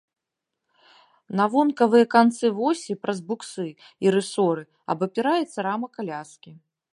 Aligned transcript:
На 1.39 1.45
вонкавыя 1.55 2.05
канцы 2.15 2.51
восі 2.61 2.97
праз 3.03 3.19
буксы 3.29 3.67
і 4.07 4.15
рысоры 4.17 4.63
абапіраецца 4.95 5.59
рама 5.69 5.87
каляскі. 6.01 6.51